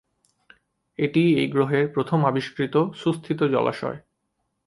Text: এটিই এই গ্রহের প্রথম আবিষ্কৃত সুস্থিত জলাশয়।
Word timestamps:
এটিই 0.99 1.31
এই 1.35 1.47
গ্রহের 1.47 1.85
প্রথম 1.93 2.19
আবিষ্কৃত 2.25 2.75
সুস্থিত 2.93 3.39
জলাশয়। 3.43 3.99